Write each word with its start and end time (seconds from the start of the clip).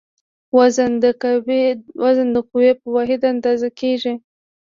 وزن 2.07 2.23
د 2.35 2.37
قوې 2.51 2.71
په 2.79 2.87
واحد 2.95 3.21
اندازه 3.31 3.69
کېږي. 3.79 4.13